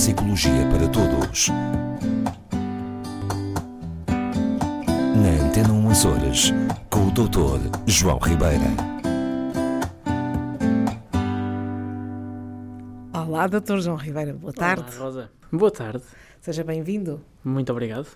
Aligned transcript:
Psicologia 0.00 0.52
para 0.70 0.86
Todos. 0.88 1.48
Na 5.16 5.42
Antena 5.46 5.72
1 5.72 5.88
Açores, 5.88 6.52
com 6.90 7.06
o 7.06 7.10
Dr. 7.12 7.70
João 7.86 8.18
Ribeira. 8.18 8.60
Olá, 13.14 13.46
Dr. 13.46 13.78
João 13.78 13.96
Ribeira, 13.96 14.34
boa 14.34 14.52
tarde. 14.52 14.84
Olá, 14.98 14.98
Rosa. 15.06 15.30
Boa 15.50 15.70
tarde. 15.70 16.02
Seja 16.42 16.62
bem-vindo. 16.62 17.22
Muito 17.42 17.72
obrigado. 17.72 18.06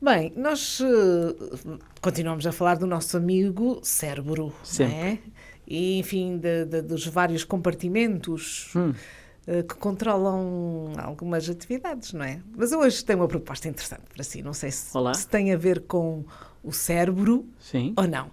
Bem, 0.00 0.32
nós 0.36 0.78
uh, 0.78 1.76
continuamos 2.00 2.46
a 2.46 2.52
falar 2.52 2.76
do 2.76 2.86
nosso 2.86 3.16
amigo 3.16 3.80
cérebro, 3.82 4.54
Sempre. 4.62 4.94
é? 4.94 5.18
E, 5.66 5.98
enfim, 5.98 6.38
de- 6.38 6.66
de- 6.66 6.82
dos 6.82 7.04
vários 7.08 7.42
compartimentos 7.42 8.70
Hum. 8.76 8.92
Uh, 9.48 9.62
que 9.66 9.74
controlam 9.76 10.92
algumas 10.98 11.48
atividades, 11.48 12.12
não 12.12 12.24
é? 12.24 12.40
Mas 12.56 12.72
eu 12.72 12.80
hoje 12.80 13.04
tenho 13.04 13.20
uma 13.20 13.28
proposta 13.28 13.68
interessante 13.68 14.02
para 14.12 14.22
si. 14.24 14.42
Não 14.42 14.52
sei 14.52 14.70
se, 14.70 14.90
se 15.14 15.26
tem 15.28 15.52
a 15.52 15.56
ver 15.56 15.80
com 15.82 16.24
o 16.62 16.72
cérebro 16.72 17.46
Sim. 17.60 17.94
ou 17.96 18.06
não, 18.06 18.30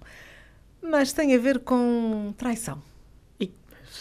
mas 0.81 1.13
tem 1.13 1.35
a 1.35 1.39
ver 1.39 1.59
com 1.59 2.33
traição. 2.37 2.81
E 3.39 3.51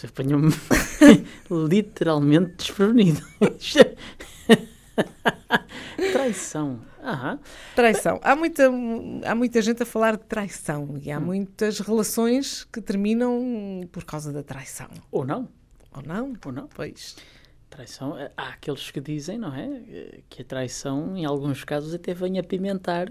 apanhou-me 0.05 0.51
literalmente 1.69 2.53
desprevenido. 2.57 3.21
Traição. 6.11 6.79
Aham. 7.03 7.39
Traição. 7.75 8.19
Há 8.23 8.35
muita, 8.35 8.69
há 9.25 9.35
muita 9.35 9.61
gente 9.61 9.83
a 9.83 9.85
falar 9.85 10.17
de 10.17 10.23
traição 10.23 10.97
e 11.01 11.11
há 11.11 11.19
Hum. 11.19 11.25
muitas 11.25 11.79
relações 11.79 12.65
que 12.71 12.81
terminam 12.81 13.81
por 13.91 14.03
causa 14.03 14.31
da 14.31 14.43
traição. 14.43 14.87
Ou 15.11 15.25
não. 15.25 15.47
Ou 15.95 16.01
não? 16.03 16.33
Ou 16.45 16.51
não. 16.51 16.67
Pois. 16.67 17.15
Traição. 17.69 18.17
eh, 18.17 18.31
Há 18.37 18.49
aqueles 18.49 18.91
que 18.91 19.01
dizem, 19.01 19.37
não 19.37 19.53
é? 19.53 20.19
Que 20.29 20.41
a 20.41 20.45
traição, 20.45 21.17
em 21.17 21.25
alguns 21.25 21.63
casos, 21.63 21.93
até 21.93 22.13
vem 22.13 22.37
apimentar 22.39 23.07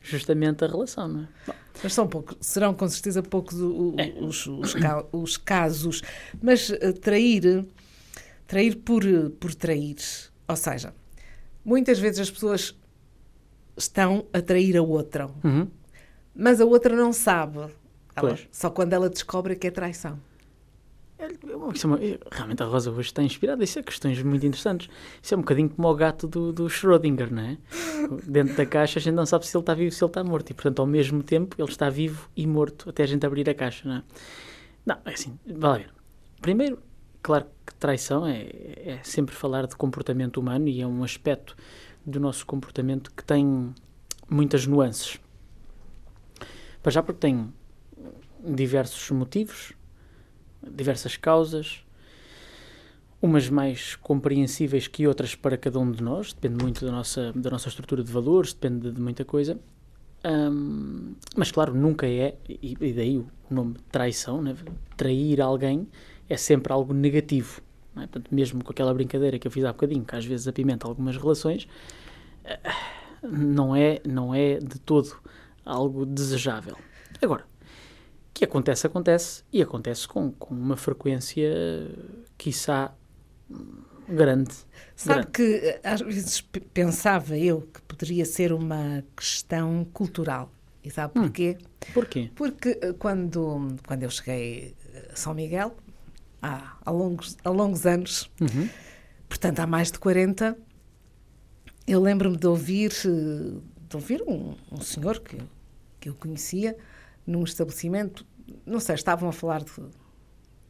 justamente 0.00 0.64
a 0.64 0.68
relação, 0.68 1.08
não 1.08 1.20
é? 1.24 1.28
Bom, 1.46 1.54
Mas 1.82 1.92
são 1.92 2.06
poucos, 2.08 2.36
serão 2.40 2.72
com 2.74 2.88
certeza 2.88 3.22
poucos 3.22 3.60
o- 3.60 3.94
É. 3.98 4.08
os, 4.20 4.46
os 4.46 4.74
os 5.12 5.36
casos. 5.36 6.02
Mas 6.40 6.70
eh, 6.70 6.92
trair, 6.92 7.66
trair 8.46 8.76
por, 8.76 9.02
por 9.38 9.54
trair. 9.54 9.96
Ou 10.48 10.56
seja, 10.56 10.94
muitas 11.64 11.98
vezes 11.98 12.20
as 12.20 12.30
pessoas 12.30 12.74
estão 13.76 14.26
a 14.32 14.40
trair 14.40 14.76
a 14.76 14.82
outra, 14.82 15.26
uhum. 15.44 15.68
mas 16.34 16.60
a 16.60 16.64
outra 16.64 16.94
não 16.96 17.12
sabe. 17.12 17.58
Ela- 18.14 18.38
só 18.52 18.70
quando 18.70 18.92
ela 18.92 19.08
descobre 19.08 19.54
que 19.56 19.66
é 19.66 19.70
traição. 19.70 20.18
É 21.20 21.86
uma 21.86 21.98
é- 22.02 22.18
Realmente 22.30 22.62
a 22.62 22.66
Rosa 22.66 22.90
hoje 22.90 23.08
está 23.08 23.22
inspirada. 23.22 23.62
Isso 23.62 23.78
é 23.78 23.82
questões 23.82 24.22
muito 24.22 24.46
interessantes. 24.46 24.88
Isso 25.22 25.34
é 25.34 25.36
um 25.36 25.40
bocadinho 25.40 25.68
como 25.68 25.88
o 25.88 25.94
gato 25.94 26.26
do, 26.26 26.52
do 26.52 26.68
Schrödinger, 26.68 27.32
não 27.32 27.42
é? 27.42 27.58
Dentro 28.26 28.56
da 28.56 28.64
caixa 28.64 28.98
a 28.98 29.02
gente 29.02 29.14
não 29.14 29.26
sabe 29.26 29.46
se 29.46 29.54
ele 29.56 29.62
está 29.62 29.74
vivo 29.74 29.86
ou 29.86 29.92
se 29.92 30.02
ele 30.02 30.10
está 30.10 30.24
morto. 30.24 30.50
E, 30.50 30.54
portanto, 30.54 30.80
ao 30.80 30.86
mesmo 30.86 31.22
tempo, 31.22 31.56
ele 31.58 31.68
está 31.68 31.90
vivo 31.90 32.28
e 32.34 32.46
morto 32.46 32.88
até 32.88 33.02
a 33.02 33.06
gente 33.06 33.26
abrir 33.26 33.48
a 33.50 33.54
caixa, 33.54 33.88
não 33.88 33.96
é? 33.96 34.02
Não, 34.86 34.98
é 35.04 35.12
assim, 35.12 35.38
vai 35.46 35.70
lá 35.70 35.76
ver. 35.78 35.90
Primeiro, 36.40 36.78
claro 37.22 37.46
que 37.66 37.74
traição 37.74 38.26
é, 38.26 38.48
é 38.84 39.00
sempre 39.02 39.34
falar 39.34 39.66
de 39.66 39.76
comportamento 39.76 40.38
humano 40.38 40.68
e 40.68 40.80
é 40.80 40.86
um 40.86 41.04
aspecto 41.04 41.54
do 42.04 42.18
nosso 42.18 42.46
comportamento 42.46 43.12
que 43.14 43.22
tem 43.22 43.74
muitas 44.28 44.66
nuances. 44.66 45.20
Para 46.82 46.92
já 46.92 47.02
porque 47.02 47.20
tem 47.20 47.52
diversos 48.42 49.10
motivos, 49.10 49.74
diversas 50.68 51.16
causas, 51.16 51.84
umas 53.22 53.48
mais 53.48 53.96
compreensíveis 53.96 54.88
que 54.88 55.06
outras 55.06 55.34
para 55.34 55.56
cada 55.56 55.78
um 55.78 55.90
de 55.90 56.02
nós, 56.02 56.32
depende 56.32 56.62
muito 56.62 56.84
da 56.84 56.90
nossa, 56.90 57.32
da 57.34 57.50
nossa 57.50 57.68
estrutura 57.68 58.02
de 58.02 58.10
valores, 58.10 58.52
depende 58.52 58.90
de 58.90 59.00
muita 59.00 59.24
coisa. 59.24 59.58
Ahm, 60.22 61.14
mas 61.36 61.50
claro, 61.50 61.74
nunca 61.74 62.06
é, 62.06 62.36
e, 62.48 62.76
e 62.80 62.92
daí 62.92 63.18
o 63.18 63.26
nome 63.50 63.76
traição, 63.90 64.42
né? 64.42 64.54
trair 64.96 65.40
alguém 65.40 65.88
é 66.28 66.36
sempre 66.36 66.72
algo 66.72 66.92
negativo. 66.92 67.60
é? 67.96 68.00
Portanto, 68.00 68.34
mesmo 68.34 68.62
com 68.62 68.70
aquela 68.70 68.92
brincadeira 68.94 69.38
que 69.38 69.46
eu 69.46 69.50
fiz 69.50 69.64
há 69.64 69.72
bocadinho, 69.72 70.04
que 70.04 70.14
às 70.14 70.24
vezes 70.24 70.46
apimenta 70.46 70.86
algumas 70.86 71.16
relações, 71.16 71.66
ah, 72.44 72.74
não 73.22 73.74
é, 73.74 74.00
não 74.06 74.34
é 74.34 74.58
de 74.58 74.78
todo 74.78 75.16
algo 75.64 76.06
desejável. 76.06 76.76
Agora, 77.20 77.44
que 78.32 78.44
acontece, 78.44 78.86
acontece, 78.86 79.42
e 79.52 79.60
acontece 79.62 80.06
com, 80.08 80.30
com 80.32 80.54
uma 80.54 80.76
frequência, 80.76 81.50
quiçá, 82.38 82.94
grande. 84.08 84.54
Sabe 84.96 85.20
grande. 85.22 85.32
que 85.32 85.66
eh, 85.66 85.80
às 85.84 86.00
vezes 86.00 86.40
pensava 86.72 87.36
eu 87.36 87.62
que 87.62 87.80
poderia 87.82 88.24
ser 88.24 88.52
uma 88.52 89.04
questão 89.16 89.84
cultural. 89.92 90.50
E 90.82 90.90
sabe 90.90 91.12
Hum. 91.18 91.22
porquê? 91.24 91.58
Porquê? 91.92 92.30
Porque 92.34 92.78
eh, 92.80 92.92
quando, 92.98 93.76
quando 93.86 94.02
eu 94.02 94.10
cheguei 94.10 94.74
a 95.12 95.16
São 95.16 95.34
Miguel, 95.34 95.76
há, 96.40 96.76
há, 96.84 96.90
longos, 96.90 97.36
há 97.44 97.50
longos 97.50 97.84
anos, 97.86 98.30
Uhum. 98.40 98.68
portanto 99.28 99.58
há 99.60 99.66
mais 99.66 99.90
de 99.92 99.98
40, 99.98 100.56
eu 101.86 102.00
lembro-me 102.00 102.36
de 102.36 102.46
ouvir, 102.46 102.92
eh, 103.04 103.60
de 103.88 103.96
ouvir 103.96 104.22
um, 104.22 104.54
um 104.72 104.80
senhor 104.80 105.18
que, 105.20 105.36
que 105.98 106.08
eu 106.08 106.14
conhecia 106.14 106.76
num 107.26 107.42
estabelecimento, 107.44 108.26
não 108.66 108.80
sei, 108.80 108.94
estavam 108.94 109.28
a 109.28 109.32
falar 109.32 109.62
de, 109.62 109.70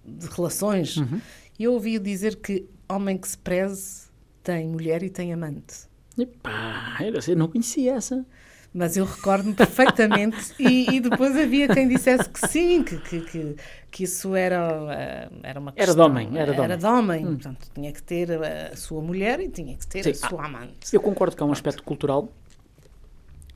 de 0.04 0.26
relações, 0.26 0.96
Uhum. 0.96 1.20
e 1.58 1.64
eu 1.64 1.72
ouvi 1.72 1.98
dizer 1.98 2.36
que 2.36 2.68
homem 2.88 3.16
que 3.16 3.28
se 3.28 3.38
preze 3.38 4.08
tem 4.42 4.68
mulher 4.68 5.02
e 5.02 5.10
tem 5.10 5.32
amante. 5.32 5.88
E 6.18 6.26
pá, 6.26 6.98
eu 7.28 7.36
não 7.36 7.48
conhecia 7.48 7.94
essa. 7.94 8.26
Mas 8.72 8.96
eu 8.96 9.04
recordo-me 9.04 9.52
perfeitamente 9.52 10.54
e, 10.56 10.88
e 10.94 11.00
depois 11.00 11.36
havia 11.36 11.66
quem 11.66 11.88
dissesse 11.88 12.28
que 12.28 12.46
sim, 12.46 12.84
que, 12.84 12.98
que, 12.98 13.20
que, 13.22 13.56
que 13.90 14.04
isso 14.04 14.32
era, 14.36 14.68
eh, 14.92 15.28
era 15.42 15.58
uma 15.58 15.72
Era 15.74 15.86
de 15.86 15.86
questão... 15.86 16.06
homem, 16.06 16.38
era 16.38 16.76
de 16.76 16.86
homem. 16.86 17.24
Hum. 17.24 17.26
homem. 17.26 17.26
Portanto, 17.36 17.68
tinha 17.74 17.92
que 17.92 18.00
ter 18.00 18.30
a 18.30 18.76
sua 18.76 19.02
mulher 19.02 19.40
e 19.40 19.48
tinha 19.48 19.76
que 19.76 19.84
ter 19.88 20.04
Sim. 20.04 20.10
a 20.10 20.28
sua 20.28 20.44
amante. 20.46 20.94
Eu 20.94 21.00
concordo 21.00 21.34
que 21.36 21.42
é 21.42 21.46
um 21.46 21.50
aspecto 21.50 21.82
cultural, 21.82 22.32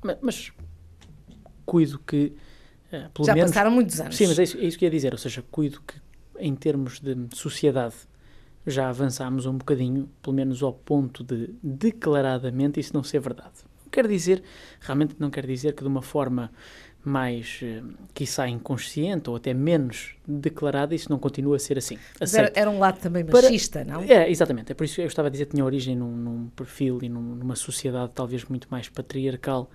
ma- 0.03 0.19
mas, 0.21 0.51
cuido 1.65 1.99
que, 2.01 2.33
pelo 3.13 3.27
Já 3.27 3.35
menos... 3.35 3.51
passaram 3.51 3.71
muitos 3.71 4.01
anos. 4.01 4.17
Sim, 4.17 4.27
mas 4.29 4.39
é 4.39 4.43
isso, 4.43 4.59
é 4.59 4.65
isso 4.65 4.79
que 4.79 4.85
ia 4.85 4.91
dizer, 4.91 5.13
ou 5.13 5.19
seja, 5.19 5.43
cuido 5.51 5.81
que 5.87 5.95
em 6.39 6.55
termos 6.55 7.01
de 7.01 7.17
sociedade 7.35 7.95
já 8.67 8.89
avançámos 8.89 9.47
um 9.47 9.57
bocadinho, 9.59 10.09
pelo 10.23 10.35
menos 10.35 10.63
ao 10.63 10.73
ponto 10.73 11.23
de 11.23 11.51
declaradamente 11.63 12.81
isso 12.81 12.95
não 12.95 13.03
ser 13.03 13.21
verdade. 13.21 13.53
Não 13.85 13.91
quer 13.91 14.07
dizer, 14.09 14.43
realmente 14.81 15.15
não 15.19 15.31
quer 15.31 15.47
dizer 15.47 15.75
que 15.75 15.83
de 15.83 15.89
uma 15.89 16.03
forma 16.03 16.51
mais, 17.05 17.61
eh, 17.63 17.83
quiçá 18.15 18.49
inconsciente 18.49 19.29
ou 19.29 19.37
até 19.37 19.53
menos 19.53 20.17
declarada, 20.27 20.95
isso 20.95 21.11
não 21.11 21.19
continua 21.19 21.57
a 21.57 21.59
ser 21.59 21.77
assim. 21.77 21.99
Mas 22.19 22.33
era, 22.33 22.51
era 22.55 22.71
um 22.71 22.79
lado 22.79 22.99
também 22.99 23.23
Para- 23.25 23.43
machista, 23.43 23.85
não? 23.85 24.01
É, 24.01 24.31
exatamente. 24.31 24.73
É 24.73 24.75
por 24.75 24.85
isso 24.85 24.95
que 24.95 25.03
eu 25.03 25.07
estava 25.07 25.29
a 25.29 25.31
dizer 25.31 25.45
que 25.45 25.51
tinha 25.53 25.65
origem 25.65 25.95
num, 25.95 26.17
num 26.17 26.49
perfil 26.57 27.01
e 27.03 27.09
num- 27.11 27.35
numa 27.35 27.57
sociedade 27.57 28.13
talvez 28.15 28.45
muito 28.47 28.69
mais 28.71 28.89
patriarcal 28.89 29.71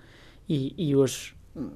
e, 0.48 0.74
e 0.76 0.96
hoje 0.96 1.32
hum, 1.54 1.70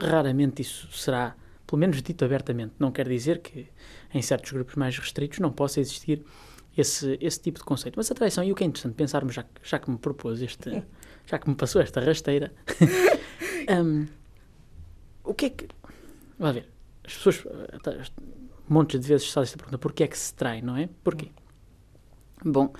raramente 0.00 0.62
isso 0.62 0.88
será, 0.92 1.34
pelo 1.66 1.78
menos 1.78 2.02
dito 2.02 2.24
abertamente. 2.24 2.74
Não 2.78 2.90
quer 2.92 3.08
dizer 3.08 3.40
que 3.40 3.68
em 4.12 4.22
certos 4.22 4.52
grupos 4.52 4.74
mais 4.76 4.98
restritos 4.98 5.38
não 5.38 5.50
possa 5.52 5.80
existir 5.80 6.22
esse, 6.76 7.18
esse 7.20 7.40
tipo 7.40 7.58
de 7.58 7.64
conceito. 7.64 7.96
Mas 7.96 8.10
a 8.10 8.14
traição, 8.14 8.44
e 8.44 8.52
o 8.52 8.54
que 8.54 8.64
é 8.64 8.66
interessante 8.66 8.94
pensarmos, 8.94 9.34
já, 9.34 9.42
que- 9.42 9.50
já 9.62 9.78
que 9.78 9.90
me 9.90 9.98
propôs 9.98 10.40
este, 10.42 10.82
já 11.26 11.38
que 11.38 11.48
me 11.48 11.54
passou 11.54 11.80
esta 11.80 12.00
rasteira, 12.00 12.52
hum, 13.84 14.06
o 15.24 15.34
que 15.34 15.46
é 15.46 15.50
que. 15.50 15.68
Vai 16.38 16.52
ver, 16.54 16.68
as 17.04 17.14
pessoas, 17.14 17.44
eh, 17.46 18.04
montes 18.68 18.98
de 19.00 19.06
vezes 19.06 19.26
se 19.28 19.34
faz 19.34 19.48
esta 19.48 19.58
pergunta: 19.58 19.78
porquê 19.78 20.04
é 20.04 20.08
que 20.08 20.18
se 20.18 20.34
trai, 20.34 20.62
não 20.62 20.76
é? 20.76 20.88
Porquê? 21.04 21.30
Bom, 22.44 22.72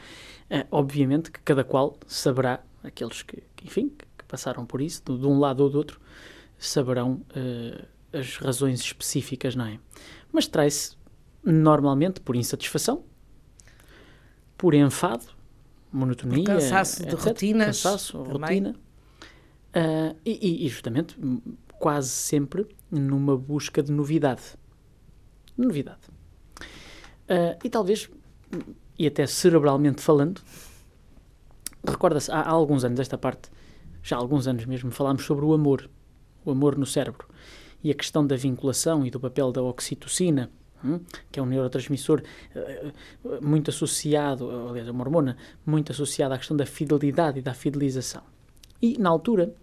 eh, 0.48 0.66
obviamente 0.70 1.30
que 1.30 1.40
cada 1.40 1.62
qual 1.64 1.98
saberá, 2.06 2.62
aqueles 2.82 3.22
que, 3.22 3.42
que, 3.54 3.66
enfim, 3.66 3.90
que, 3.90 4.06
que 4.18 4.24
passaram 4.26 4.64
por 4.64 4.80
isso, 4.80 5.02
de, 5.04 5.18
de 5.18 5.26
um 5.26 5.38
lado 5.38 5.60
ou 5.62 5.68
do 5.70 5.76
outro, 5.76 6.00
saberão 6.60 7.22
eh, 7.34 7.84
as 8.12 8.36
razões 8.36 8.80
específicas, 8.80 9.56
não 9.56 9.64
é? 9.64 9.78
Mas 10.32 10.46
trai-se 10.46 10.96
normalmente 11.42 12.20
por 12.20 12.36
insatisfação, 12.36 13.02
por 14.56 14.74
enfado, 14.74 15.24
monotonia, 15.92 16.44
Por 16.44 16.54
cansaço 16.54 17.02
de 17.02 17.08
etc. 17.14 17.24
rotinas 17.26 17.82
cansaço, 17.82 18.22
rotina, 18.22 18.74
ah, 19.72 20.14
e, 20.24 20.66
e- 20.66 20.68
justamente 20.68 21.16
quase 21.78 22.10
sempre 22.10 22.66
numa 22.90 23.36
busca 23.36 23.82
de 23.82 23.90
novidade. 23.90 24.42
Novidade. 25.56 26.00
Ah, 27.28 27.56
e 27.64 27.70
talvez, 27.70 28.10
e 28.98 29.06
até 29.06 29.26
cerebralmente 29.26 30.02
falando, 30.02 30.42
recorda-se, 31.86 32.30
há, 32.30 32.40
há 32.40 32.50
alguns 32.50 32.84
anos, 32.84 33.00
esta 33.00 33.16
parte, 33.16 33.50
já 34.02 34.16
há 34.16 34.18
alguns 34.18 34.46
anos 34.46 34.66
mesmo, 34.66 34.90
falámos 34.90 35.24
sobre 35.24 35.44
o 35.44 35.54
amor, 35.54 35.88
o 36.44 36.50
amor 36.50 36.76
no 36.76 36.86
cérebro, 36.86 37.26
e 37.82 37.90
a 37.90 37.94
questão 37.94 38.26
da 38.26 38.36
vinculação 38.36 39.06
e 39.06 39.10
do 39.10 39.18
papel 39.18 39.52
da 39.52 39.62
oxitocina 39.62 40.50
hum, 40.84 41.00
que 41.30 41.40
é 41.40 41.42
um 41.42 41.46
neurotransmissor 41.46 42.22
uh, 42.54 43.46
muito 43.46 43.70
associado, 43.70 44.50
aliás, 44.68 44.88
é 44.88 44.90
uma 44.90 45.04
hormona 45.04 45.36
muito 45.64 45.92
associada 45.92 46.34
à 46.34 46.38
questão 46.38 46.56
da 46.56 46.66
fidelidade 46.66 47.38
e 47.38 47.42
da 47.42 47.54
fidelização. 47.54 48.22
E, 48.82 48.98
na 48.98 49.10
altura, 49.10 49.54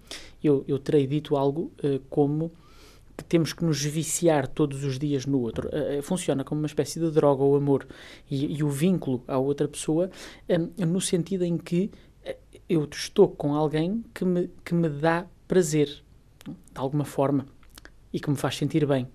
eu, 0.44 0.64
eu 0.68 0.78
terei 0.78 1.08
dito 1.08 1.36
algo 1.36 1.72
uh, 1.84 2.00
como 2.10 2.52
que 3.16 3.24
temos 3.24 3.52
que 3.52 3.66
nos 3.66 3.84
viciar 3.84 4.48
todos 4.48 4.84
os 4.84 5.00
dias 5.00 5.26
no 5.26 5.42
outro. 5.42 5.72
Funciona 6.04 6.44
como 6.44 6.62
uma 6.62 6.68
espécie 6.68 7.00
de 7.00 7.10
droga 7.10 7.44
o 7.44 7.56
amor 7.56 7.88
e, 8.30 8.58
e 8.58 8.64
o 8.64 8.70
vínculo 8.70 9.24
à 9.28 9.40
outra 9.40 9.68
pessoa, 9.68 10.12
no 10.78 11.02
sentido 11.02 11.44
em 11.44 11.58
que 11.58 11.90
eu 12.70 12.88
estou 12.92 13.28
com 13.28 13.56
alguém 13.56 14.04
que 14.14 14.24
me, 14.24 14.50
que 14.64 14.74
me 14.74 14.88
dá 14.88 15.26
prazer, 15.48 16.04
de 16.52 16.80
alguma 16.80 17.06
forma, 17.06 17.46
e 18.14 18.20
que 18.20 18.30
me 18.30 18.36
faz 18.36 18.58
sentir 18.58 18.86
bem. 18.86 19.08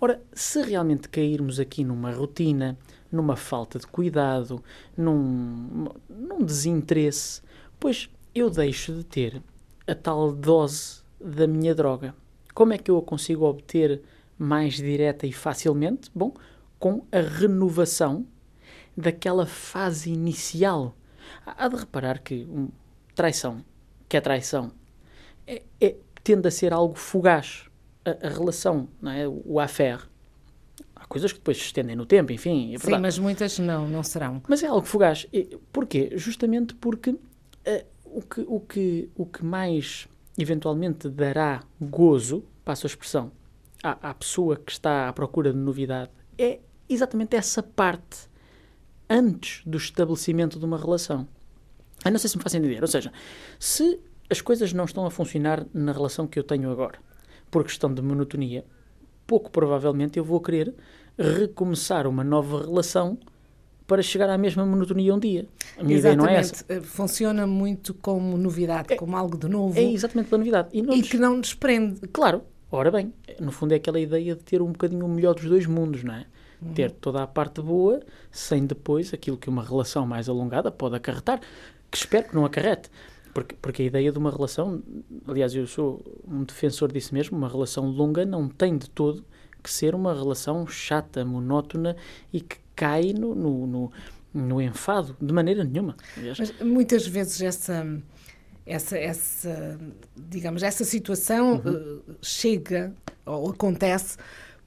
Ora, 0.00 0.20
se 0.32 0.62
realmente 0.62 1.08
cairmos 1.08 1.60
aqui 1.60 1.84
numa 1.84 2.12
rotina, 2.12 2.76
numa 3.10 3.36
falta 3.36 3.78
de 3.78 3.86
cuidado, 3.86 4.62
num, 4.96 5.88
num 6.08 6.44
desinteresse, 6.44 7.40
pois 7.78 8.10
eu 8.34 8.50
deixo 8.50 8.92
de 8.92 9.04
ter 9.04 9.42
a 9.86 9.94
tal 9.94 10.32
dose 10.32 11.02
da 11.20 11.46
minha 11.46 11.74
droga. 11.74 12.14
Como 12.52 12.72
é 12.72 12.78
que 12.78 12.90
eu 12.90 12.98
a 12.98 13.02
consigo 13.02 13.46
obter 13.46 14.02
mais 14.38 14.74
direta 14.74 15.26
e 15.26 15.32
facilmente? 15.32 16.10
Bom, 16.14 16.34
com 16.78 17.06
a 17.10 17.20
renovação 17.20 18.26
daquela 18.96 19.46
fase 19.46 20.12
inicial. 20.12 20.94
Há 21.46 21.68
de 21.68 21.76
reparar 21.76 22.20
que 22.20 22.44
um, 22.44 22.68
traição, 23.14 23.64
que 24.08 24.16
é 24.16 24.20
traição, 24.20 24.72
é, 25.46 25.62
é, 25.80 25.96
tende 26.24 26.48
a 26.48 26.50
ser 26.50 26.72
algo 26.72 26.94
fugaz 26.94 27.68
a, 28.04 28.26
a 28.26 28.30
relação, 28.30 28.88
não 29.00 29.10
é? 29.12 29.28
o 29.28 29.60
affaire. 29.60 30.02
Há 30.96 31.06
coisas 31.06 31.30
que 31.30 31.38
depois 31.38 31.58
se 31.58 31.64
estendem 31.64 31.94
no 31.94 32.06
tempo, 32.06 32.32
enfim. 32.32 32.74
É 32.74 32.78
Sim, 32.78 32.98
mas 32.98 33.18
muitas 33.18 33.58
não, 33.58 33.86
não 33.86 34.02
serão. 34.02 34.42
Mas 34.48 34.62
é 34.62 34.66
algo 34.66 34.86
fugaz. 34.86 35.26
E, 35.32 35.58
porquê? 35.70 36.12
Justamente 36.14 36.74
porque 36.74 37.10
uh, 37.10 37.20
o, 38.06 38.22
que, 38.22 38.40
o, 38.48 38.60
que, 38.60 39.10
o 39.14 39.26
que 39.26 39.44
mais 39.44 40.08
eventualmente 40.38 41.08
dará 41.08 41.62
gozo, 41.80 42.42
passo 42.64 42.86
a 42.86 42.88
expressão, 42.88 43.30
à, 43.82 44.10
à 44.10 44.14
pessoa 44.14 44.56
que 44.56 44.72
está 44.72 45.08
à 45.08 45.12
procura 45.12 45.52
de 45.52 45.58
novidade 45.58 46.10
é 46.38 46.58
exatamente 46.88 47.36
essa 47.36 47.62
parte 47.62 48.28
antes 49.08 49.62
do 49.66 49.76
estabelecimento 49.76 50.58
de 50.58 50.64
uma 50.64 50.78
relação. 50.78 51.28
Eu 52.04 52.10
não 52.10 52.18
sei 52.18 52.30
se 52.30 52.36
me 52.36 52.42
faz 52.42 52.54
entender. 52.54 52.82
Ou 52.82 52.88
seja, 52.88 53.12
se 53.58 54.00
as 54.30 54.40
coisas 54.40 54.72
não 54.72 54.84
estão 54.84 55.06
a 55.06 55.10
funcionar 55.10 55.66
na 55.72 55.92
relação 55.92 56.26
que 56.26 56.38
eu 56.38 56.44
tenho 56.44 56.70
agora, 56.70 56.98
por 57.50 57.64
questão 57.64 57.92
de 57.92 58.02
monotonia, 58.02 58.64
pouco 59.26 59.50
provavelmente 59.50 60.18
eu 60.18 60.24
vou 60.24 60.40
querer 60.40 60.74
recomeçar 61.18 62.06
uma 62.06 62.24
nova 62.24 62.62
relação 62.62 63.18
para 63.86 64.02
chegar 64.02 64.30
à 64.30 64.38
mesma 64.38 64.64
monotonia 64.64 65.14
um 65.14 65.18
dia. 65.18 65.46
A 65.78 65.82
minha 65.82 65.96
exatamente. 65.98 65.98
ideia 65.98 66.16
não 66.16 66.28
é 66.28 66.40
essa. 66.40 66.64
Eh, 66.68 66.80
funciona 66.80 67.46
muito 67.46 67.92
como 67.94 68.36
novidade, 68.38 68.94
é, 68.94 68.96
como 68.96 69.16
algo 69.16 69.36
de 69.36 69.48
novo. 69.48 69.78
É 69.78 69.82
exatamente 69.82 70.28
pela 70.28 70.38
novidade. 70.38 70.68
E, 70.72 70.80
e 70.80 71.02
que 71.02 71.18
não 71.18 71.40
desprende. 71.40 72.00
Claro. 72.08 72.42
Ora 72.70 72.90
bem, 72.90 73.12
no 73.38 73.52
fundo 73.52 73.72
é 73.72 73.76
aquela 73.76 74.00
ideia 74.00 74.34
de 74.34 74.42
ter 74.42 74.60
um 74.60 74.72
bocadinho 74.72 75.06
o 75.06 75.08
melhor 75.08 75.34
dos 75.34 75.44
dois 75.44 75.66
mundos, 75.66 76.02
não 76.02 76.14
é? 76.14 76.26
Uhum. 76.60 76.72
Ter 76.72 76.90
toda 76.90 77.22
a 77.22 77.26
parte 77.26 77.60
boa, 77.60 78.00
sem 78.32 78.66
depois 78.66 79.12
aquilo 79.14 79.36
que 79.36 79.48
uma 79.48 79.62
relação 79.62 80.06
mais 80.06 80.28
alongada 80.28 80.72
pode 80.72 80.96
acarretar, 80.96 81.40
que 81.90 81.96
espero 81.96 82.28
que 82.28 82.34
não 82.34 82.44
acarrete. 82.44 82.90
Porque, 83.34 83.56
porque 83.60 83.82
a 83.82 83.84
ideia 83.86 84.12
de 84.12 84.18
uma 84.18 84.30
relação, 84.30 84.82
aliás, 85.26 85.54
eu 85.54 85.66
sou 85.66 86.02
um 86.26 86.44
defensor 86.44 86.92
disso 86.92 87.12
mesmo, 87.12 87.36
uma 87.36 87.48
relação 87.48 87.88
longa 87.88 88.24
não 88.24 88.48
tem 88.48 88.78
de 88.78 88.88
todo 88.88 89.24
que 89.62 89.70
ser 89.70 89.94
uma 89.94 90.14
relação 90.14 90.66
chata, 90.66 91.24
monótona 91.24 91.96
e 92.32 92.40
que 92.40 92.58
cai 92.76 93.12
no, 93.12 93.34
no, 93.34 93.66
no, 93.66 93.92
no 94.32 94.60
enfado, 94.60 95.16
de 95.20 95.32
maneira 95.32 95.64
nenhuma. 95.64 95.96
Mas 96.38 96.60
muitas 96.60 97.06
vezes 97.06 97.40
essa, 97.40 98.02
essa, 98.66 98.98
essa 98.98 99.80
digamos, 100.14 100.62
essa 100.62 100.84
situação 100.84 101.62
uhum. 101.64 102.02
uh, 102.08 102.16
chega 102.20 102.94
ou 103.24 103.50
acontece 103.50 104.18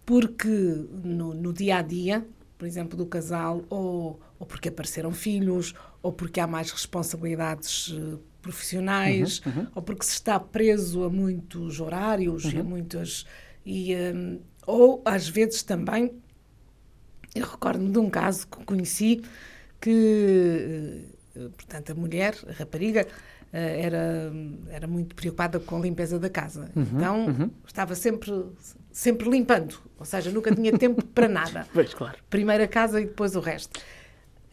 porque 0.04 0.48
no, 0.48 1.34
no 1.34 1.54
dia 1.54 1.78
a 1.78 1.82
dia, 1.82 2.26
por 2.58 2.66
exemplo, 2.66 2.98
do 2.98 3.06
casal, 3.06 3.64
ou, 3.70 4.20
ou 4.40 4.48
porque 4.48 4.70
apareceram 4.70 5.12
filhos, 5.12 5.76
ou 6.02 6.12
porque 6.12 6.40
há 6.40 6.48
mais 6.48 6.72
responsabilidades 6.72 7.90
uh, 7.90 8.20
profissionais, 8.48 9.42
uhum, 9.46 9.52
uhum. 9.52 9.68
ou 9.76 9.82
porque 9.82 10.06
se 10.06 10.14
está 10.14 10.40
preso 10.40 11.04
a 11.04 11.10
muitos 11.10 11.82
horários 11.82 12.46
uhum. 12.46 12.52
e 12.52 12.60
a 12.60 12.64
muitas. 12.64 13.26
E, 13.66 13.96
um, 13.96 14.40
ou 14.66 15.02
às 15.04 15.28
vezes 15.28 15.62
também, 15.64 16.14
eu 17.36 17.46
recordo-me 17.46 17.92
de 17.92 18.00
um 18.00 18.10
caso 18.10 18.48
que 18.48 18.64
conheci 18.64 19.22
que, 19.82 21.04
eh, 21.36 21.50
portanto, 21.56 21.92
a 21.92 21.96
mulher, 21.96 22.36
a 22.48 22.54
rapariga, 22.54 23.06
eh, 23.52 23.82
era, 23.82 24.34
era 24.70 24.88
muito 24.88 25.14
preocupada 25.16 25.60
com 25.60 25.78
a 25.78 25.80
limpeza 25.80 26.18
da 26.18 26.30
casa. 26.30 26.72
Uhum, 26.76 26.88
então 26.94 27.26
uhum. 27.28 27.52
estava 27.66 27.96
sempre, 27.96 28.32
sempre 28.92 29.30
limpando, 29.30 29.80
ou 30.00 30.06
seja, 30.06 30.32
nunca 30.32 30.54
tinha 30.56 30.78
tempo 30.78 31.06
para 31.06 31.28
nada. 31.28 31.68
Pois, 31.74 31.94
claro. 31.94 32.18
Primeiro 32.30 32.64
a 32.64 32.68
casa 32.68 33.02
e 33.02 33.06
depois 33.06 33.36
o 33.36 33.42
resto. 33.42 33.80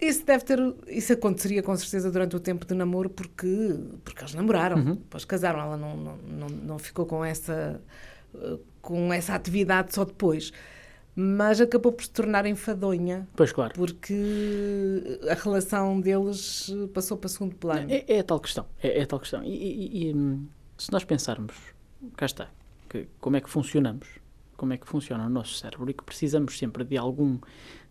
Isso 0.04 0.24
deve 0.24 0.44
ter, 0.44 0.58
isso 0.88 1.12
aconteceria 1.12 1.62
com 1.62 1.74
certeza 1.76 2.10
durante 2.10 2.36
o 2.36 2.40
tempo 2.40 2.66
de 2.66 2.74
namoro 2.74 3.08
porque, 3.08 3.74
porque 4.04 4.20
eles 4.20 4.34
namoraram, 4.34 4.76
uhum. 4.76 4.94
depois 4.96 5.24
casaram, 5.24 5.60
ela 5.60 5.76
não, 5.76 5.96
não, 5.96 6.16
não, 6.16 6.46
não 6.48 6.78
ficou 6.78 7.06
com 7.06 7.24
essa, 7.24 7.80
com 8.82 9.12
essa 9.12 9.34
atividade 9.34 9.94
só 9.94 10.04
depois. 10.04 10.52
Mas 11.16 11.60
acabou 11.60 11.92
por 11.92 12.02
se 12.04 12.10
tornar 12.10 12.44
enfadonha. 12.44 13.28
Pois, 13.36 13.52
claro. 13.52 13.72
Porque 13.74 15.20
a 15.30 15.34
relação 15.34 16.00
deles 16.00 16.72
passou 16.92 17.16
para 17.16 17.28
segundo 17.28 17.54
plano. 17.54 17.86
É, 17.88 18.04
é 18.08 18.18
a 18.18 18.24
tal 18.24 18.40
questão. 18.40 18.66
É, 18.82 19.00
é 19.00 19.06
tal 19.06 19.20
questão. 19.20 19.42
E, 19.44 19.48
e, 19.48 20.08
e, 20.08 20.14
hum, 20.14 20.46
se 20.76 20.90
nós 20.90 21.04
pensarmos, 21.04 21.54
cá 22.16 22.26
está, 22.26 22.50
que, 22.88 23.06
como 23.20 23.36
é 23.36 23.40
que 23.40 23.48
funcionamos, 23.48 24.08
como 24.56 24.72
é 24.72 24.76
que 24.76 24.88
funciona 24.88 25.24
o 25.24 25.30
nosso 25.30 25.54
cérebro 25.54 25.88
e 25.88 25.94
que 25.94 26.02
precisamos 26.02 26.58
sempre 26.58 26.82
de 26.82 26.96
algum 26.96 27.38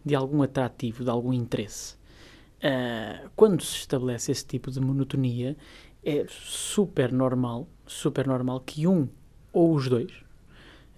de 0.06 0.16
algum 0.16 0.42
atrativo, 0.42 1.04
de 1.04 1.10
algum 1.10 1.34
interesse. 1.34 1.96
Uh, 2.64 3.30
quando 3.36 3.62
se 3.62 3.76
estabelece 3.76 4.32
esse 4.32 4.46
tipo 4.46 4.72
de 4.72 4.80
monotonia, 4.80 5.58
é 6.02 6.26
super 6.30 7.12
normal, 7.12 7.68
super 7.86 8.26
normal 8.26 8.62
que 8.62 8.88
um 8.88 9.10
ou 9.52 9.74
os 9.74 9.90
dois 9.90 10.12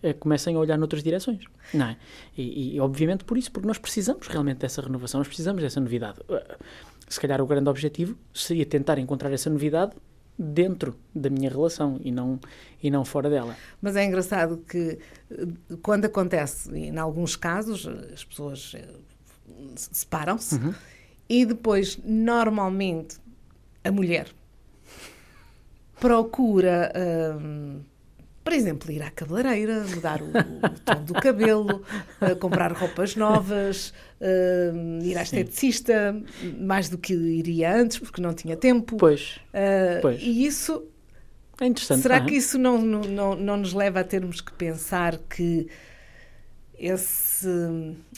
uh, 0.03 0.13
comecem 0.19 0.55
a 0.55 0.59
olhar 0.59 0.77
noutras 0.77 1.01
direções, 1.01 1.43
não 1.73 1.87
é? 1.87 1.97
E, 2.37 2.75
e, 2.75 2.79
obviamente 2.79 3.23
por 3.23 3.35
isso, 3.35 3.51
porque 3.51 3.67
nós 3.67 3.79
precisamos 3.79 4.27
realmente 4.27 4.59
dessa 4.59 4.79
renovação, 4.79 5.19
nós 5.19 5.27
precisamos 5.27 5.63
dessa 5.63 5.79
novidade. 5.79 6.19
Uh, 6.29 6.63
se 7.07 7.19
calhar 7.19 7.41
o 7.41 7.47
grande 7.47 7.67
objetivo 7.67 8.15
seria 8.31 8.65
tentar 8.65 8.99
encontrar 8.99 9.31
essa 9.31 9.49
novidade 9.49 9.93
dentro 10.37 10.95
da 11.13 11.29
minha 11.29 11.49
relação 11.49 11.99
e 12.03 12.11
não, 12.11 12.39
e 12.81 12.91
não 12.91 13.05
fora 13.05 13.29
dela. 13.29 13.55
Mas 13.81 13.95
é 13.95 14.03
engraçado 14.03 14.57
que 14.57 14.99
quando 15.81 16.05
acontece, 16.05 16.75
em 16.77 16.97
alguns 16.97 17.35
casos, 17.35 17.87
as 17.87 18.23
pessoas 18.23 18.73
eh, 18.75 18.87
separam-se 19.75 20.55
uhum. 20.55 20.73
E 21.29 21.45
depois, 21.45 21.99
normalmente, 22.03 23.17
a 23.83 23.91
mulher 23.91 24.27
procura. 25.99 26.91
Hum, 27.41 27.81
por 28.43 28.53
exemplo, 28.53 28.91
ir 28.91 29.01
à 29.01 29.09
cabeleireira, 29.09 29.83
mudar 29.87 30.21
o, 30.21 30.27
o 30.27 30.79
tom 30.85 31.03
do 31.03 31.15
cabelo, 31.15 31.83
uh, 32.21 32.35
comprar 32.35 32.71
roupas 32.73 33.15
novas, 33.15 33.91
uh, 34.21 35.03
ir 35.03 35.17
à 35.17 35.23
esteticista, 35.23 36.15
mais 36.59 36.87
do 36.87 36.95
que 36.99 37.15
iria 37.15 37.75
antes, 37.75 37.97
porque 37.97 38.21
não 38.21 38.35
tinha 38.35 38.55
tempo. 38.55 38.97
Pois. 38.97 39.37
Uh, 39.47 39.99
pois. 39.99 40.21
E 40.21 40.45
isso. 40.45 40.85
É 41.59 41.65
interessante. 41.65 42.03
Será 42.03 42.19
não 42.19 42.25
é? 42.25 42.29
que 42.29 42.35
isso 42.35 42.59
não, 42.59 42.79
não, 42.79 43.01
não, 43.01 43.35
não 43.35 43.57
nos 43.57 43.73
leva 43.73 44.01
a 44.01 44.03
termos 44.03 44.41
que 44.41 44.53
pensar 44.53 45.17
que 45.17 45.67
esse, 46.77 47.49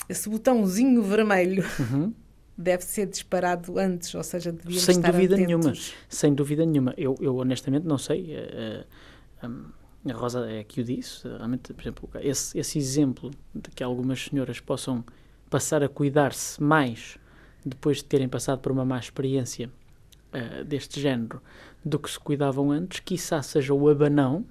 esse 0.09 0.27
botãozinho 0.27 1.01
vermelho. 1.01 1.63
Uhum 1.79 2.13
deve 2.57 2.83
ser 2.83 3.05
disparado 3.05 3.77
antes, 3.77 4.13
ou 4.15 4.23
seja, 4.23 4.51
devíamos 4.51 4.83
sem 4.83 4.95
estar 4.95 5.11
dúvida 5.11 5.35
atentos. 5.35 5.47
nenhuma, 5.47 5.73
sem 6.09 6.33
dúvida 6.33 6.65
nenhuma. 6.65 6.93
Eu, 6.97 7.15
eu 7.21 7.35
honestamente 7.37 7.85
não 7.85 7.97
sei. 7.97 8.35
Uh, 8.35 9.47
um, 9.47 9.65
a 10.09 10.13
Rosa 10.13 10.49
é 10.49 10.63
que 10.63 10.81
o 10.81 10.83
disse, 10.83 11.27
realmente, 11.27 11.73
por 11.73 11.81
exemplo, 11.81 12.09
esse, 12.21 12.57
esse 12.57 12.79
exemplo 12.79 13.29
de 13.53 13.69
que 13.71 13.83
algumas 13.83 14.23
senhoras 14.23 14.59
possam 14.59 15.03
passar 15.49 15.83
a 15.83 15.89
cuidar-se 15.89 16.61
mais 16.61 17.17
depois 17.65 17.97
de 17.97 18.05
terem 18.05 18.29
passado 18.29 18.59
por 18.59 18.71
uma 18.71 18.85
má 18.85 18.97
experiência 18.97 19.69
uh, 20.33 20.63
deste 20.63 20.99
género 20.99 21.41
do 21.83 21.99
que 21.99 22.09
se 22.09 22.19
cuidavam 22.19 22.71
antes, 22.71 22.99
quiçá 23.01 23.41
seja 23.41 23.73
o 23.73 23.89
abanão 23.89 24.45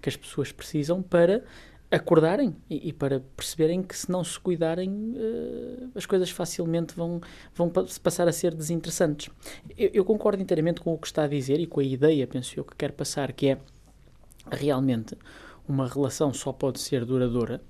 que 0.00 0.08
as 0.08 0.16
pessoas 0.16 0.52
precisam 0.52 1.02
para 1.02 1.44
acordarem 1.90 2.56
e, 2.68 2.88
e 2.88 2.92
para 2.92 3.20
perceberem 3.36 3.82
que 3.82 3.96
se 3.96 4.10
não 4.10 4.24
se 4.24 4.38
cuidarem 4.38 4.90
uh, 4.90 5.90
as 5.94 6.06
coisas 6.06 6.30
facilmente 6.30 6.94
vão, 6.94 7.20
vão 7.54 7.70
passar 8.02 8.26
a 8.28 8.32
ser 8.32 8.54
desinteressantes. 8.54 9.30
Eu, 9.76 9.90
eu 9.94 10.04
concordo 10.04 10.42
inteiramente 10.42 10.80
com 10.80 10.92
o 10.92 10.98
que 10.98 11.06
está 11.06 11.24
a 11.24 11.28
dizer 11.28 11.60
e 11.60 11.66
com 11.66 11.80
a 11.80 11.84
ideia, 11.84 12.26
penso 12.26 12.58
eu, 12.58 12.64
que 12.64 12.76
quer 12.76 12.92
passar, 12.92 13.32
que 13.32 13.48
é 13.48 13.58
realmente 14.50 15.16
uma 15.66 15.88
relação 15.88 16.32
só 16.32 16.52
pode 16.52 16.80
ser 16.80 17.04
duradoura 17.04 17.62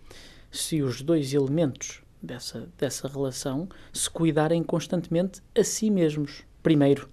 se 0.50 0.82
os 0.82 1.02
dois 1.02 1.32
elementos 1.34 2.02
dessa, 2.22 2.68
dessa 2.78 3.08
relação 3.08 3.68
se 3.92 4.08
cuidarem 4.08 4.62
constantemente 4.62 5.42
a 5.56 5.62
si 5.62 5.90
mesmos, 5.90 6.44
primeiro. 6.62 7.08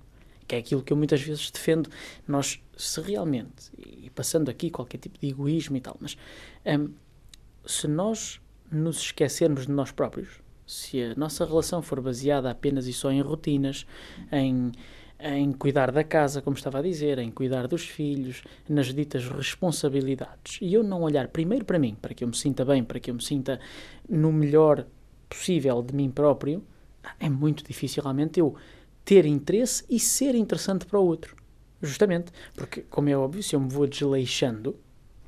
Que 0.52 0.56
é 0.58 0.60
aquilo 0.60 0.84
que 0.84 0.92
eu 0.92 0.98
muitas 0.98 1.22
vezes 1.22 1.50
defendo. 1.50 1.90
Nós, 2.28 2.62
se 2.76 3.00
realmente, 3.00 3.72
e 3.78 4.10
passando 4.10 4.50
aqui 4.50 4.70
qualquer 4.70 4.98
tipo 4.98 5.18
de 5.18 5.30
egoísmo 5.30 5.78
e 5.78 5.80
tal, 5.80 5.96
mas 5.98 6.18
hum, 6.66 6.90
se 7.66 7.88
nós 7.88 8.42
nos 8.70 8.98
esquecermos 8.98 9.66
de 9.66 9.72
nós 9.72 9.94
próprios, 9.94 10.42
se 10.68 11.02
a 11.02 11.16
nossa 11.16 11.46
relação 11.46 11.82
for 11.82 12.02
baseada 12.02 12.52
apenas 12.52 12.86
e 12.86 12.92
só 12.92 13.10
em 13.10 13.22
rotinas, 13.22 13.86
em, 14.30 14.74
em 15.22 15.54
cuidar 15.54 15.90
da 15.90 16.04
casa, 16.04 16.42
como 16.42 16.58
estava 16.58 16.80
a 16.80 16.82
dizer, 16.82 17.18
em 17.20 17.32
cuidar 17.32 17.66
dos 17.66 17.88
filhos, 17.88 18.44
nas 18.68 18.94
ditas 18.94 19.30
responsabilidades, 19.30 20.60
e 20.62 20.74
eu 20.74 20.84
não 20.84 21.02
olhar 21.02 21.30
primeiro 21.30 21.64
para 21.64 21.80
mim, 21.80 21.96
para 22.02 22.14
que 22.14 22.26
eu 22.26 22.28
me 22.28 22.36
sinta 22.36 22.66
bem, 22.66 22.84
para 22.84 23.00
que 23.00 23.10
eu 23.10 23.16
me 23.16 23.24
sinta 23.24 23.58
no 24.10 24.34
melhor 24.34 24.86
possível 25.30 25.82
de 25.82 25.96
mim 25.96 26.12
próprio, 26.12 26.62
é 27.22 27.30
muito 27.30 27.64
difícil 27.64 28.04
realmente 28.04 28.38
eu 28.38 28.54
ter 29.04 29.26
interesse 29.26 29.84
e 29.90 30.00
ser 30.00 30.36
interessante 30.36 30.86
para 30.86 31.00
o 31.00 31.06
outro. 31.06 31.36
Justamente, 31.82 32.32
porque, 32.54 32.82
como 32.82 33.10
é 33.10 33.18
óbvio, 33.18 33.42
se 33.42 33.56
eu 33.56 33.60
me 33.60 33.70
vou 33.70 33.88
desleixando, 33.88 34.76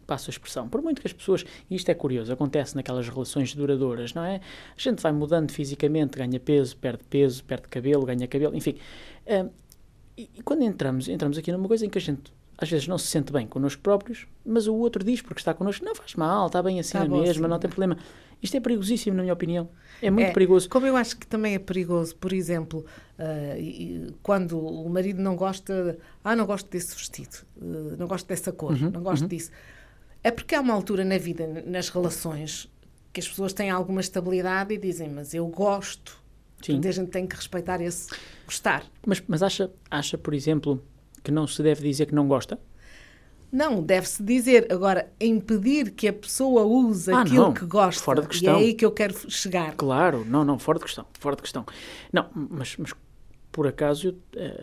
passo 0.05 0.29
a 0.29 0.31
expressão. 0.31 0.69
Por 0.69 0.81
muito 0.81 1.01
que 1.01 1.07
as 1.07 1.13
pessoas, 1.13 1.43
e 1.69 1.75
isto 1.75 1.89
é 1.89 1.93
curioso, 1.93 2.31
acontece 2.31 2.75
naquelas 2.75 3.07
relações 3.07 3.55
duradouras, 3.55 4.13
não 4.13 4.23
é? 4.23 4.35
A 4.35 4.79
gente 4.79 5.01
vai 5.01 5.11
mudando 5.11 5.51
fisicamente, 5.51 6.17
ganha 6.17 6.39
peso, 6.39 6.77
perde 6.77 7.03
peso, 7.09 7.43
perde 7.43 7.67
cabelo, 7.67 8.05
ganha 8.05 8.27
cabelo, 8.27 8.55
enfim. 8.55 8.77
E, 10.15 10.29
e, 10.35 10.43
quando 10.43 10.63
entramos, 10.63 11.07
entramos 11.07 11.37
aqui 11.37 11.51
numa 11.51 11.67
coisa 11.67 11.85
em 11.85 11.89
que 11.89 11.97
a 11.97 12.01
gente 12.01 12.31
às 12.57 12.69
vezes 12.69 12.87
não 12.87 12.97
se 12.97 13.07
sente 13.07 13.31
bem 13.31 13.47
connosco 13.47 13.81
próprios, 13.81 14.27
mas 14.45 14.67
o 14.67 14.75
outro 14.75 15.03
diz 15.03 15.21
porque 15.21 15.39
está 15.39 15.53
connosco, 15.53 15.83
não 15.83 15.95
faz 15.95 16.15
mal, 16.15 16.47
está 16.47 16.61
bem 16.61 16.79
assim 16.79 16.97
está 16.97 17.09
mesmo, 17.09 17.47
não 17.47 17.59
tem 17.59 17.69
problema. 17.69 17.97
Isto 18.41 18.57
é 18.57 18.59
perigosíssimo, 18.59 19.15
na 19.15 19.23
minha 19.23 19.33
opinião. 19.33 19.69
É 20.01 20.11
muito 20.11 20.27
é, 20.27 20.33
perigoso. 20.33 20.69
Como 20.69 20.85
eu 20.85 20.97
acho 20.97 21.17
que 21.17 21.25
também 21.25 21.55
é 21.55 21.59
perigoso, 21.59 22.13
por 22.17 22.33
exemplo, 22.33 22.85
uh, 23.17 24.13
quando 24.21 24.59
o 24.59 24.89
marido 24.89 25.21
não 25.21 25.35
gosta, 25.35 25.97
ah, 26.23 26.35
não 26.35 26.45
gosto 26.45 26.69
desse 26.69 26.93
vestido, 26.93 27.37
uh, 27.57 27.95
não 27.97 28.05
gosto 28.05 28.27
dessa 28.27 28.51
cor, 28.51 28.73
uhum, 28.73 28.89
não 28.89 29.01
gosto 29.01 29.23
uhum. 29.23 29.29
disso. 29.29 29.49
É 30.21 30.29
porque 30.29 30.55
há 30.55 30.61
uma 30.61 30.73
altura 30.73 31.05
na 31.05 31.17
vida, 31.17 31.47
nas 31.65 31.87
relações, 31.89 32.69
que 33.13 33.19
as 33.21 33.27
pessoas 33.27 33.53
têm 33.53 33.69
alguma 33.69 34.01
estabilidade 34.01 34.73
e 34.73 34.77
dizem, 34.77 35.09
mas 35.09 35.33
eu 35.33 35.47
gosto. 35.47 36.21
Sim. 36.61 36.79
a 36.85 36.91
gente 36.91 37.09
tem 37.09 37.27
que 37.27 37.35
respeitar 37.35 37.81
esse 37.81 38.09
gostar. 38.45 38.85
Mas, 39.05 39.21
mas 39.27 39.43
acha, 39.43 39.69
acha, 39.91 40.17
por 40.17 40.33
exemplo, 40.33 40.81
que 41.23 41.31
não 41.31 41.47
se 41.47 41.61
deve 41.63 41.81
dizer 41.81 42.07
que 42.07 42.15
não 42.15 42.27
gosta? 42.27 42.59
Não, 43.51 43.83
deve-se 43.83 44.23
dizer. 44.23 44.65
Agora, 44.71 45.11
impedir 45.21 45.91
que 45.91 46.07
a 46.07 46.13
pessoa 46.13 46.63
use 46.63 47.11
ah, 47.11 47.21
aquilo 47.21 47.43
não, 47.43 47.53
que 47.53 47.65
gosta. 47.65 48.03
Fora 48.03 48.21
de 48.21 48.27
questão. 48.27 48.59
E 48.59 48.63
é 48.63 48.65
aí 48.65 48.73
que 48.73 48.83
eu 48.83 48.91
quero 48.91 49.29
chegar. 49.29 49.75
Claro, 49.75 50.25
não, 50.25 50.43
não, 50.43 50.57
fora 50.57 50.79
de 50.79 50.85
questão. 50.85 51.05
Fora 51.19 51.35
de 51.35 51.43
questão. 51.43 51.63
Não, 52.11 52.27
mas, 52.33 52.75
mas 52.77 52.93
por 53.51 53.67
acaso 53.67 54.15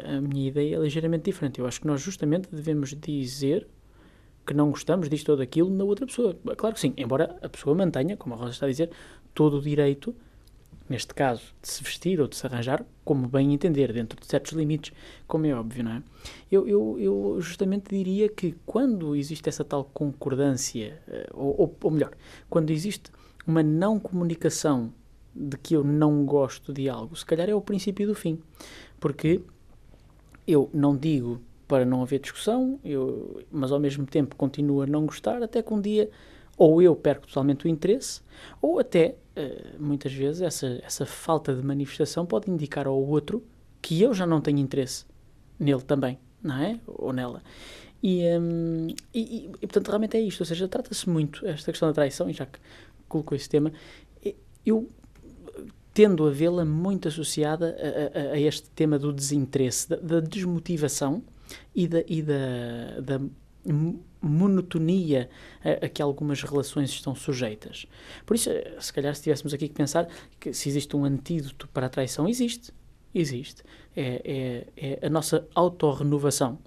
a 0.04 0.20
minha 0.20 0.48
ideia 0.48 0.76
é 0.76 0.78
ligeiramente 0.80 1.22
diferente. 1.22 1.60
Eu 1.60 1.66
acho 1.66 1.80
que 1.80 1.86
nós 1.86 2.00
justamente 2.00 2.48
devemos 2.50 2.92
dizer 2.92 3.68
que 4.44 4.52
não 4.52 4.70
gostamos 4.70 5.08
disto 5.08 5.28
ou 5.28 5.36
daquilo 5.36 5.70
na 5.70 5.84
outra 5.84 6.04
pessoa. 6.04 6.36
Claro 6.56 6.74
que 6.74 6.80
sim, 6.80 6.92
embora 6.96 7.36
a 7.40 7.48
pessoa 7.48 7.76
mantenha, 7.76 8.16
como 8.16 8.34
a 8.34 8.38
Rosa 8.38 8.50
está 8.50 8.66
a 8.66 8.68
dizer, 8.68 8.90
todo 9.32 9.58
o 9.58 9.62
direito, 9.62 10.12
neste 10.90 11.14
caso, 11.14 11.54
de 11.62 11.68
se 11.68 11.84
vestir 11.84 12.20
ou 12.20 12.26
de 12.26 12.34
se 12.34 12.44
arranjar 12.44 12.84
como 13.04 13.28
bem 13.28 13.54
entender, 13.54 13.92
dentro 13.92 14.18
de 14.20 14.26
certos 14.26 14.52
limites, 14.52 14.92
como 15.28 15.46
é 15.46 15.54
óbvio, 15.54 15.84
não 15.84 15.92
é? 15.92 16.02
Eu, 16.50 16.66
eu, 16.66 16.96
eu 16.98 17.36
justamente 17.40 17.94
diria 17.94 18.28
que 18.28 18.56
quando 18.66 19.14
existe 19.14 19.48
essa 19.48 19.64
tal 19.64 19.84
concordância, 19.84 21.00
eh, 21.06 21.30
ou, 21.32 21.76
ou 21.80 21.90
melhor, 21.92 22.10
quando 22.48 22.70
existe 22.70 23.08
uma 23.46 23.62
não 23.62 24.00
comunicação 24.00 24.92
de 25.32 25.56
que 25.56 25.74
eu 25.76 25.84
não 25.84 26.24
gosto 26.24 26.72
de 26.72 26.88
algo, 26.88 27.14
se 27.14 27.24
calhar 27.24 27.48
é 27.48 27.54
o 27.54 27.60
princípio 27.60 28.04
do 28.08 28.14
fim. 28.14 28.40
Porque 28.98 29.40
eu 30.44 30.68
não 30.74 30.96
digo 30.96 31.40
para 31.68 31.84
não 31.84 32.02
haver 32.02 32.18
discussão, 32.18 32.80
eu, 32.84 33.44
mas 33.48 33.70
ao 33.70 33.78
mesmo 33.78 34.04
tempo 34.06 34.34
continuo 34.34 34.82
a 34.82 34.86
não 34.88 35.06
gostar, 35.06 35.40
até 35.40 35.62
que 35.62 35.72
um 35.72 35.80
dia 35.80 36.10
ou 36.60 36.82
eu 36.82 36.94
perco 36.94 37.26
totalmente 37.26 37.64
o 37.64 37.68
interesse, 37.68 38.20
ou 38.60 38.78
até, 38.78 39.16
uh, 39.34 39.82
muitas 39.82 40.12
vezes, 40.12 40.42
essa, 40.42 40.78
essa 40.84 41.06
falta 41.06 41.54
de 41.54 41.62
manifestação 41.62 42.26
pode 42.26 42.50
indicar 42.50 42.86
ao 42.86 43.02
outro 43.02 43.42
que 43.80 44.02
eu 44.02 44.12
já 44.12 44.26
não 44.26 44.42
tenho 44.42 44.58
interesse 44.58 45.06
nele 45.58 45.80
também, 45.80 46.18
não 46.42 46.56
é? 46.56 46.78
Ou 46.86 47.14
nela. 47.14 47.42
E, 48.02 48.26
um, 48.38 48.88
e, 49.14 49.46
e, 49.46 49.66
portanto, 49.66 49.88
realmente 49.88 50.18
é 50.18 50.20
isto, 50.20 50.40
ou 50.40 50.44
seja, 50.44 50.68
trata-se 50.68 51.08
muito, 51.08 51.46
esta 51.46 51.72
questão 51.72 51.88
da 51.88 51.94
traição, 51.94 52.28
e 52.28 52.34
já 52.34 52.44
que 52.44 52.58
colocou 53.08 53.34
esse 53.34 53.48
tema, 53.48 53.72
eu 54.64 54.86
tendo 55.94 56.26
a 56.26 56.30
vê-la 56.30 56.66
muito 56.66 57.08
associada 57.08 57.74
a, 57.74 58.18
a, 58.18 58.32
a, 58.32 58.38
este 58.38 58.68
tema 58.70 58.98
do 58.98 59.14
desinteresse, 59.14 59.88
da, 59.88 59.96
da 59.96 60.20
desmotivação, 60.20 61.22
e 61.74 61.88
da, 61.88 62.04
e 62.06 62.20
da, 62.20 63.00
da 63.00 63.20
monotonia 64.20 65.28
a, 65.64 65.86
a, 65.86 65.88
que 65.88 66.02
algumas 66.02 66.42
relações 66.42 66.90
estão 66.90 67.14
sujeitas. 67.14 67.86
Por 68.26 68.34
isso, 68.34 68.50
se 68.78 68.92
calhar, 68.92 69.14
se 69.14 69.22
tivéssemos 69.22 69.54
aqui 69.54 69.68
que 69.68 69.74
pensar 69.74 70.08
que 70.38 70.52
se 70.52 70.68
existe 70.68 70.96
um 70.96 71.04
antídoto 71.04 71.68
para 71.68 71.86
a 71.86 71.88
traição, 71.88 72.28
existe. 72.28 72.72
Existe. 73.14 73.62
É, 73.96 74.66
é, 74.76 74.98
é 75.02 75.06
a 75.06 75.10
nossa 75.10 75.46
autorrenovação. 75.54 76.58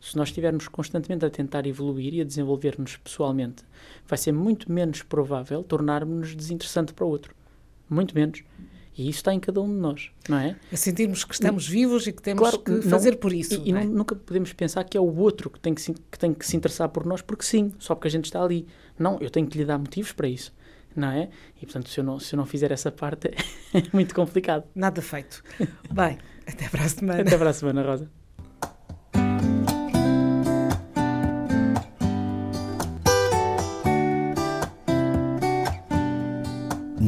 Se 0.00 0.16
nós 0.16 0.30
estivermos 0.30 0.66
constantemente 0.66 1.24
a 1.24 1.30
tentar 1.30 1.64
evoluir 1.66 2.14
e 2.14 2.20
a 2.20 2.24
desenvolver-nos 2.24 2.96
pessoalmente, 2.96 3.62
vai 4.06 4.18
ser 4.18 4.32
muito 4.32 4.70
menos 4.70 5.02
provável 5.02 5.62
tornarmos-nos 5.62 6.34
desinteressante 6.34 6.92
para 6.92 7.04
o 7.04 7.08
outro. 7.08 7.34
Muito 7.88 8.14
menos. 8.14 8.42
E 8.96 9.08
isso 9.08 9.20
está 9.20 9.32
em 9.32 9.40
cada 9.40 9.60
um 9.60 9.68
de 9.68 9.80
nós, 9.80 10.10
não 10.28 10.38
é? 10.38 10.56
A 10.70 10.76
sentirmos 10.76 11.24
que 11.24 11.32
estamos 11.32 11.66
vivos 11.66 12.06
e 12.06 12.12
que 12.12 12.20
temos 12.20 12.40
claro, 12.40 12.58
que 12.58 12.82
fazer 12.82 13.16
por 13.16 13.32
isso. 13.32 13.62
E, 13.64 13.70
e 13.70 13.74
é? 13.74 13.84
nunca 13.84 14.14
podemos 14.14 14.52
pensar 14.52 14.84
que 14.84 14.98
é 14.98 15.00
o 15.00 15.16
outro 15.16 15.48
que 15.48 15.58
tem 15.58 15.74
que, 15.74 15.80
se, 15.80 15.94
que 15.94 16.18
tem 16.18 16.34
que 16.34 16.46
se 16.46 16.56
interessar 16.56 16.90
por 16.90 17.06
nós, 17.06 17.22
porque 17.22 17.44
sim, 17.44 17.72
só 17.78 17.94
porque 17.94 18.08
a 18.08 18.10
gente 18.10 18.26
está 18.26 18.42
ali. 18.42 18.66
Não, 18.98 19.18
eu 19.20 19.30
tenho 19.30 19.46
que 19.46 19.56
lhe 19.56 19.64
dar 19.64 19.78
motivos 19.78 20.12
para 20.12 20.28
isso, 20.28 20.52
não 20.94 21.08
é? 21.08 21.30
E 21.56 21.64
portanto, 21.64 21.88
se 21.88 22.00
eu 22.00 22.04
não, 22.04 22.20
se 22.20 22.34
eu 22.34 22.36
não 22.36 22.44
fizer 22.44 22.70
essa 22.70 22.92
parte, 22.92 23.28
é 23.72 23.82
muito 23.94 24.14
complicado. 24.14 24.64
Nada 24.74 25.00
feito. 25.00 25.42
Bem, 25.90 26.18
até 26.46 26.68
para 26.68 26.84
a 26.84 26.88
semana. 26.88 27.22
Até 27.22 27.38
para 27.38 27.50
a 27.50 27.54
semana, 27.54 27.82
Rosa. 27.82 28.10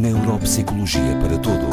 Neuropsicologia 0.05 1.17
para 1.21 1.39
Todos. 1.39 1.64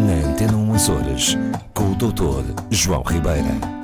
Na 0.00 0.28
Antena 0.28 0.56
1 0.56 0.74
Açores, 0.74 1.38
com 1.72 1.92
o 1.92 1.94
Dr. 1.94 2.60
João 2.72 3.02
Ribeira. 3.02 3.77